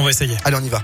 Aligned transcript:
On 0.00 0.02
va 0.02 0.10
essayer. 0.10 0.34
Allez, 0.44 0.56
on 0.56 0.64
y 0.64 0.70
va. 0.70 0.82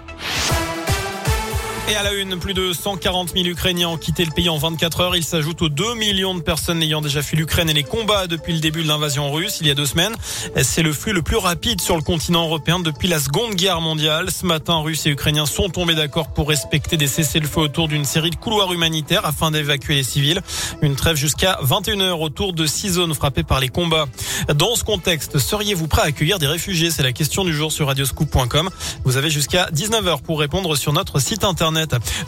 Et 1.89 1.95
à 1.95 2.03
la 2.03 2.15
une, 2.15 2.37
plus 2.41 2.53
de 2.53 2.73
140 2.73 3.31
000 3.33 3.47
Ukrainiens 3.47 3.91
ont 3.91 3.97
quitté 3.97 4.25
le 4.25 4.33
pays 4.33 4.49
en 4.49 4.59
24 4.59 5.01
heures. 5.03 5.15
Il 5.15 5.23
s'ajoute 5.23 5.63
aux 5.63 5.69
2 5.69 5.95
millions 5.95 6.35
de 6.35 6.41
personnes 6.41 6.83
ayant 6.83 7.01
déjà 7.01 7.23
fui 7.23 7.37
l'Ukraine 7.37 7.71
et 7.71 7.75
les 7.75 7.85
combats 7.85 8.27
depuis 8.27 8.53
le 8.53 8.59
début 8.59 8.83
de 8.83 8.89
l'invasion 8.89 9.31
russe 9.31 9.59
il 9.61 9.69
y 9.69 9.71
a 9.71 9.75
deux 9.75 9.87
semaines. 9.87 10.17
C'est 10.63 10.83
le 10.83 10.93
flux 10.93 11.13
le 11.13 11.23
plus 11.23 11.37
rapide 11.37 11.81
sur 11.81 11.95
le 11.95 12.03
continent 12.03 12.43
européen 12.43 12.81
depuis 12.81 13.07
la 13.07 13.21
Seconde 13.21 13.55
Guerre 13.55 13.81
mondiale. 13.81 14.33
Ce 14.33 14.45
matin, 14.45 14.81
Russes 14.81 15.07
et 15.07 15.11
Ukrainiens 15.11 15.47
sont 15.47 15.69
tombés 15.69 15.95
d'accord 15.95 16.33
pour 16.33 16.49
respecter 16.49 16.97
des 16.97 17.07
cessez-le-feu 17.07 17.61
autour 17.61 17.87
d'une 17.87 18.05
série 18.05 18.31
de 18.31 18.37
couloirs 18.37 18.73
humanitaires 18.73 19.25
afin 19.25 19.53
d'évacuer 19.53 19.95
les 19.95 20.03
civils. 20.03 20.41
Une 20.83 20.97
trêve 20.97 21.17
jusqu'à 21.17 21.61
21 21.63 22.01
heures 22.01 22.21
autour 22.21 22.53
de 22.53 22.67
six 22.67 22.95
zones 22.95 23.15
frappées 23.15 23.45
par 23.45 23.61
les 23.61 23.69
combats. 23.69 24.07
Dans 24.57 24.75
ce 24.75 24.83
contexte, 24.83 25.39
seriez-vous 25.39 25.87
prêt 25.87 26.03
à 26.03 26.07
accueillir 26.07 26.41
des 26.41 26.49
réfugiés? 26.49 26.91
C'est 26.91 27.05
la 27.05 27.13
question 27.13 27.45
du 27.45 27.55
jour 27.55 27.71
sur 27.71 27.87
radioscoop.com. 27.87 28.71
Vous 29.05 29.17
avez 29.17 29.31
jusqu'à 29.31 29.71
19h 29.71 30.23
pour 30.23 30.41
répondre 30.41 30.75
sur 30.75 30.93
notre 30.93 31.21
site 31.21 31.45
internet. 31.45 31.76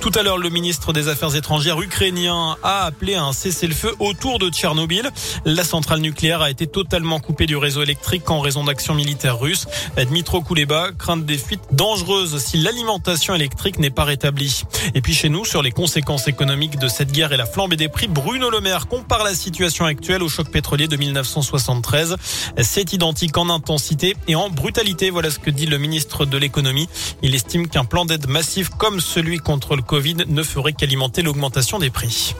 Tout 0.00 0.12
à 0.14 0.22
l'heure, 0.22 0.38
le 0.38 0.50
ministre 0.50 0.92
des 0.92 1.08
Affaires 1.08 1.34
étrangères 1.34 1.80
ukrainien 1.80 2.56
a 2.62 2.84
appelé 2.84 3.14
à 3.14 3.24
un 3.24 3.32
cessez-le-feu 3.32 3.94
autour 3.98 4.38
de 4.38 4.50
Tchernobyl. 4.50 5.10
La 5.44 5.64
centrale 5.64 6.00
nucléaire 6.00 6.42
a 6.42 6.50
été 6.50 6.66
totalement 6.66 7.20
coupée 7.20 7.46
du 7.46 7.56
réseau 7.56 7.82
électrique 7.82 8.30
en 8.30 8.40
raison 8.40 8.64
d'actions 8.64 8.94
militaires 8.94 9.38
russes. 9.38 9.66
Dmitro 9.96 10.42
Kuleba 10.42 10.90
craint 10.98 11.16
des 11.16 11.38
fuites 11.38 11.62
dangereuses 11.72 12.38
si 12.38 12.58
l'alimentation 12.58 13.34
électrique 13.34 13.78
n'est 13.78 13.90
pas 13.90 14.04
rétablie. 14.04 14.62
Et 14.94 15.00
puis 15.00 15.14
chez 15.14 15.28
nous, 15.28 15.44
sur 15.44 15.62
les 15.62 15.70
conséquences 15.70 16.28
économiques 16.28 16.78
de 16.78 16.88
cette 16.88 17.12
guerre 17.12 17.32
et 17.32 17.36
la 17.36 17.46
flambée 17.46 17.76
des 17.76 17.88
prix, 17.88 18.08
Bruno 18.08 18.50
Le 18.50 18.60
Maire 18.60 18.86
compare 18.86 19.24
la 19.24 19.34
situation 19.34 19.84
actuelle 19.84 20.22
au 20.22 20.28
choc 20.28 20.50
pétrolier 20.50 20.88
de 20.88 20.96
1973. 20.96 22.16
C'est 22.62 22.92
identique 22.92 23.36
en 23.36 23.48
intensité 23.50 24.16
et 24.26 24.34
en 24.34 24.50
brutalité. 24.50 25.10
Voilà 25.10 25.30
ce 25.30 25.38
que 25.38 25.50
dit 25.50 25.66
le 25.66 25.78
ministre 25.78 26.26
de 26.26 26.36
l'économie. 26.36 26.88
Il 27.22 27.34
estime 27.34 27.68
qu'un 27.68 27.84
plan 27.84 28.04
d'aide 28.04 28.28
massif 28.28 28.70
comme 28.70 29.00
celui 29.00 29.37
contre 29.42 29.76
le 29.76 29.82
Covid 29.82 30.16
ne 30.26 30.42
ferait 30.42 30.72
qu'alimenter 30.72 31.22
l'augmentation 31.22 31.78
des 31.78 31.90
prix. 31.90 32.34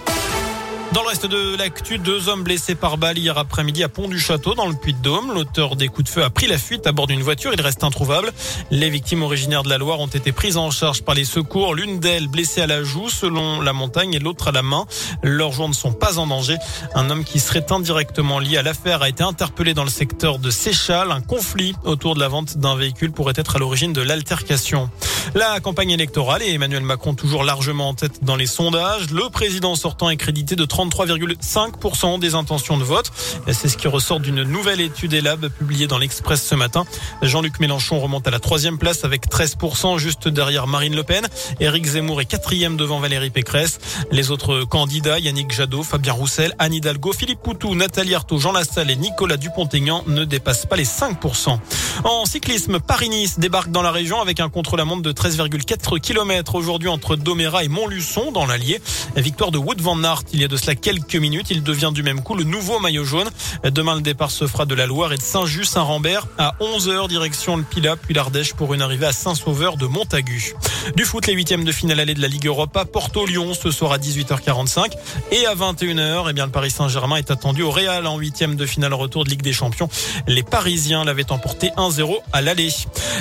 Dans 0.95 1.03
le 1.03 1.09
reste 1.09 1.27
de 1.27 1.57
l'actu, 1.57 1.99
deux 1.99 2.31
hommes 2.31 2.43
blessés 2.43 2.75
par 2.75 2.97
balle 2.97 3.19
hier 3.19 3.37
après-midi 3.37 3.85
à 3.85 3.91
Pont-du-Château 3.91 4.55
dans 4.55 4.67
le 4.67 4.75
Puy-de-Dôme. 4.75 5.33
L'auteur 5.35 5.77
des 5.77 5.89
coups 5.89 6.09
de 6.09 6.09
feu 6.09 6.25
a 6.25 6.31
pris 6.31 6.47
la 6.47 6.57
fuite 6.57 6.87
à 6.87 6.93
bord 6.93 7.07
d'une 7.07 7.21
voiture. 7.23 7.53
Il 7.53 7.61
reste 7.61 7.85
introuvable. 7.85 8.33
Les 8.71 8.89
victimes 8.89 9.23
originaires 9.23 9.63
de 9.63 9.69
la 9.69 9.77
Loire 9.77 10.01
ont 10.01 10.07
été 10.07 10.33
prises 10.33 10.57
en 10.57 10.71
charge 10.71 11.03
par 11.03 11.15
les 11.15 11.27
secours. 11.27 11.75
L'une 11.75 12.01
d'elles 12.01 12.29
blessée 12.29 12.63
à 12.63 12.67
la 12.67 12.83
joue 12.85 13.11
selon 13.11 13.61
la 13.61 13.75
montagne 13.75 14.15
et 14.15 14.19
l'autre 14.19 14.49
à 14.49 14.53
la 14.53 14.63
main. 14.63 14.87
Leurs 15.23 15.53
jours 15.53 15.69
ne 15.69 15.75
sont 15.75 15.93
pas 15.93 16.19
en 16.19 16.27
danger. 16.27 16.57
Un 16.95 17.11
homme 17.11 17.23
qui 17.23 17.39
serait 17.39 17.71
indirectement 17.71 18.39
lié 18.39 18.57
à 18.57 18.63
l'affaire 18.63 19.03
a 19.03 19.11
été 19.11 19.23
interpellé 19.23 19.75
dans 19.75 19.85
le 19.85 19.91
secteur 19.91 20.39
de 20.39 20.51
Séchal. 20.51 21.13
Un 21.13 21.21
conflit 21.21 21.75
autour 21.85 22.15
de 22.15 22.21
la 22.21 22.29
vente 22.29 22.57
d'un 22.57 22.77
véhicule 22.77 23.13
pourrait 23.13 23.35
être 23.37 23.57
à 23.57 23.59
l'origine 23.59 23.93
de 23.93 24.01
l'altercation. 24.01 24.89
La 25.35 25.61
campagne 25.61 25.91
électorale 25.91 26.43
et 26.43 26.55
Emmanuel 26.55 26.83
Macron 26.83 27.15
toujours 27.15 27.45
largement 27.45 27.91
en 27.91 27.95
tête 27.95 28.25
dans 28.25 28.37
les 28.37 28.47
sondages. 28.47 29.11
Le 29.11 29.29
président 29.29 29.75
sortant 29.75 30.09
est 30.09 30.17
crédité 30.17 30.57
de 30.57 30.65
33,5% 30.79 32.21
des 32.21 32.37
intentions 32.37 32.79
de 32.79 32.85
vote. 32.85 33.11
C'est 33.51 33.69
ce 33.69 33.77
qui 33.77 33.89
ressort 33.89 34.21
d'une 34.21 34.45
nouvelle 34.45 34.81
étude 34.81 35.13
ELAB 35.13 35.49
publiée 35.49 35.89
dans 35.89 35.99
l'Express 35.99 36.47
ce 36.47 36.55
matin. 36.55 36.85
Jean-Luc 37.21 37.59
Mélenchon 37.59 37.99
remonte 37.99 38.29
à 38.29 38.31
la 38.31 38.39
troisième 38.39 38.79
place 38.79 39.05
avec 39.05 39.29
13%, 39.29 39.99
juste 39.99 40.29
derrière 40.29 40.69
Marine 40.69 40.95
Le 40.95 41.03
Pen. 41.03 41.27
Éric 41.59 41.85
Zemmour 41.85 42.21
est 42.21 42.27
quatrième 42.27 42.77
devant 42.77 43.01
Valérie 43.01 43.31
Pécresse. 43.31 43.81
Les 44.13 44.31
autres 44.31 44.63
candidats, 44.63 45.19
Yannick 45.19 45.53
Jadot, 45.53 45.83
Fabien 45.83 46.13
Roussel, 46.13 46.55
Anne 46.61 46.75
Hidalgo, 46.75 47.13
Philippe 47.13 47.41
Poutou, 47.43 47.75
Nathalie 47.75 48.15
Arthaud, 48.15 48.39
Jean 48.39 48.53
Lassalle 48.53 48.91
et 48.91 48.97
Nicolas 48.97 49.37
Dupont-Aignan 49.37 50.05
ne 50.07 50.25
dépassent 50.25 50.67
pas 50.67 50.77
les 50.77 50.85
5%. 50.85 51.59
En 52.05 52.25
cyclisme, 52.25 52.79
Paris-Nice 52.79 53.41
débarque 53.41 53.73
dans 53.73 53.83
la 53.83 53.91
région 53.91 54.21
avec 54.21 54.39
un 54.39 54.49
contre-la-montre 54.49 55.03
de 55.03 55.13
13,4 55.13 55.99
km 55.99 56.55
aujourd'hui 56.55 56.89
entre 56.89 57.17
Doméra 57.17 57.65
et 57.65 57.69
Montluçon 57.69 58.31
dans 58.31 58.47
l'Allier. 58.47 58.81
Victoire 59.17 59.51
de 59.51 59.59
Wood 59.59 59.81
van 59.81 60.05
Aert 60.05 60.23
il 60.33 60.41
y 60.41 60.45
a 60.45 60.49
de 60.49 60.57
cela 60.57 60.68
quelques 60.75 61.17
minutes. 61.17 61.49
Il 61.51 61.63
devient 61.63 61.91
du 61.93 62.03
même 62.03 62.23
coup 62.23 62.35
le 62.35 62.45
nouveau 62.45 62.79
maillot 62.79 63.05
jaune. 63.05 63.29
Demain, 63.65 63.95
le 63.95 64.01
départ 64.01 64.31
se 64.31 64.47
fera 64.47 64.65
de 64.67 64.75
la 64.75 64.87
Loire 64.87 65.13
et 65.13 65.17
de 65.17 65.23
Saint-Just-Saint-Rambert 65.23 66.27
à 66.39 66.55
11h 66.61 67.09
direction 67.09 67.57
le 67.57 67.63
Pila 67.63 67.97
puis 67.97 68.15
l'Ardèche 68.15 68.55
pour 68.55 68.75
une 68.75 68.83
arrivée 68.83 69.07
à 69.07 69.13
Saint-Sauveur 69.13 69.77
de 69.77 69.87
Montagu. 69.87 70.55
Du 70.97 71.05
foot, 71.05 71.27
les 71.27 71.35
huitièmes 71.35 71.65
de 71.65 71.73
finale 71.73 72.01
allée 72.01 72.15
de 72.15 72.23
la 72.23 72.29
Ligue 72.29 72.47
Europa, 72.47 72.85
Porto-Lyon 72.85 73.55
ce 73.55 73.71
soir 73.71 73.93
à 73.93 73.99
18h45 73.99 74.93
et 75.33 75.47
à 75.47 75.55
21h, 75.55 76.27
eh 76.31 76.33
bien 76.33 76.47
le 76.47 76.53
Paris 76.53 76.71
Saint-Germain 76.71 77.17
est 77.17 77.31
attendu 77.31 77.63
au 77.63 77.71
Real 77.71 78.07
en 78.07 78.19
huitième 78.19 78.57
de 78.57 78.67
finale 78.67 78.95
retour 78.95 79.25
de 79.25 79.31
Ligue 79.31 79.43
des 79.43 79.53
Champions. 79.53 79.89
Les 80.27 80.43
Parisiens 80.43 81.05
l'avaient 81.05 81.31
emporté 81.33 81.71
1-0 81.77 82.17
à 82.33 82.41
l'aller. 82.41 82.71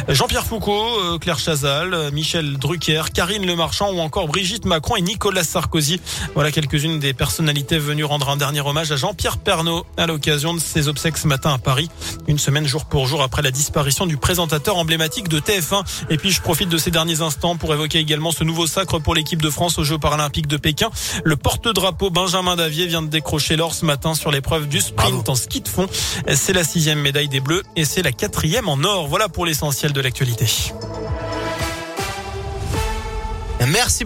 Jean-Pierre 0.07 0.45
Foucault, 0.45 0.87
euh, 1.03 1.17
Claire 1.17 1.39
Chazal, 1.39 1.93
euh, 1.93 2.11
Michel 2.11 2.57
Drucker, 2.57 3.03
Karine 3.13 3.45
Le 3.45 3.55
Marchand 3.55 3.91
ou 3.91 3.99
encore 3.99 4.27
Brigitte 4.27 4.65
Macron 4.65 4.95
et 4.95 5.01
Nicolas 5.01 5.43
Sarkozy. 5.43 5.99
Voilà 6.33 6.51
quelques-unes 6.51 6.99
des 6.99 7.13
personnalités 7.37 7.77
venues 7.77 8.03
rendre 8.03 8.29
un 8.29 8.37
dernier 8.37 8.61
hommage 8.61 8.91
à 8.91 8.95
Jean-Pierre 8.95 9.37
Pernaud 9.37 9.85
à 9.95 10.07
l'occasion 10.07 10.55
de 10.55 10.59
ses 10.59 10.87
obsèques 10.87 11.19
ce 11.19 11.27
matin 11.27 11.53
à 11.53 11.59
Paris. 11.59 11.87
Une 12.27 12.39
semaine 12.39 12.65
jour 12.65 12.85
pour 12.85 13.05
jour 13.05 13.21
après 13.21 13.43
la 13.43 13.51
disparition 13.51 14.07
du 14.07 14.17
présentateur 14.17 14.75
emblématique 14.75 15.27
de 15.27 15.39
TF1. 15.39 15.83
Et 16.09 16.17
puis 16.17 16.31
je 16.31 16.41
profite 16.41 16.67
de 16.67 16.79
ces 16.79 16.89
derniers 16.89 17.21
instants 17.21 17.55
pour 17.55 17.71
évoquer 17.75 17.99
également 17.99 18.31
ce 18.31 18.43
nouveau 18.43 18.65
sacre 18.65 18.97
pour 18.97 19.13
l'équipe 19.13 19.39
de 19.39 19.51
France 19.51 19.77
aux 19.77 19.83
Jeux 19.83 19.99
paralympiques 19.99 20.47
de 20.47 20.57
Pékin. 20.57 20.89
Le 21.23 21.35
porte-drapeau 21.35 22.09
Benjamin 22.09 22.55
Davier 22.55 22.87
vient 22.87 23.03
de 23.03 23.07
décrocher 23.07 23.55
l'or 23.55 23.75
ce 23.75 23.85
matin 23.85 24.15
sur 24.15 24.31
l'épreuve 24.31 24.67
du 24.67 24.81
sprint 24.81 25.29
en 25.29 25.35
ski 25.35 25.61
de 25.61 25.67
fond. 25.67 25.85
C'est 26.33 26.53
la 26.53 26.63
sixième 26.63 27.01
médaille 27.01 27.29
des 27.29 27.39
Bleus 27.39 27.61
et 27.75 27.85
c'est 27.85 28.01
la 28.01 28.13
quatrième 28.13 28.67
en 28.67 28.83
or. 28.83 29.07
Voilà 29.07 29.29
pour 29.29 29.45
l'essentiel 29.45 29.93
de 29.93 30.01
l'actualité. 30.01 30.47
Merci 33.67 34.05